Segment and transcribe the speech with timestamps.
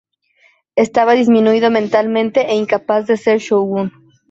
[0.75, 3.87] Estaba disminuido mentalmente e incapaz de ser shōgun.